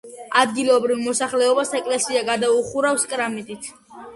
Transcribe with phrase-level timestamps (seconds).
[0.43, 3.71] ადგილობრივ მოსახლეობას ეკლესია გადაუხურავს კრამიტით.